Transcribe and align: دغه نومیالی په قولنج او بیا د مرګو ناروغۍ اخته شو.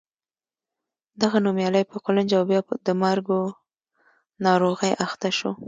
دغه 1.21 1.37
نومیالی 1.45 1.83
په 1.91 1.95
قولنج 2.03 2.29
او 2.37 2.43
بیا 2.49 2.61
د 2.87 2.89
مرګو 3.01 3.41
ناروغۍ 4.45 4.93
اخته 5.05 5.29
شو. 5.37 5.51